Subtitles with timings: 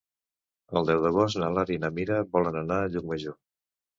[0.79, 3.37] El deu d'agost na Laura i na Mira volen anar a Llucmajor.